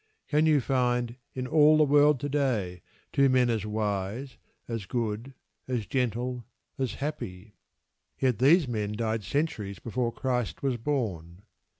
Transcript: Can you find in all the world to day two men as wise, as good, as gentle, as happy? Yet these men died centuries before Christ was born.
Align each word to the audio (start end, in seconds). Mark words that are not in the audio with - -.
Can 0.27 0.47
you 0.47 0.61
find 0.61 1.15
in 1.35 1.45
all 1.45 1.77
the 1.77 1.83
world 1.83 2.19
to 2.21 2.27
day 2.29 2.81
two 3.13 3.29
men 3.29 3.51
as 3.51 3.67
wise, 3.67 4.37
as 4.67 4.87
good, 4.87 5.35
as 5.67 5.85
gentle, 5.85 6.43
as 6.79 6.95
happy? 6.95 7.53
Yet 8.17 8.39
these 8.39 8.67
men 8.67 8.93
died 8.93 9.23
centuries 9.23 9.77
before 9.77 10.11
Christ 10.11 10.63
was 10.63 10.77
born. 10.77 11.43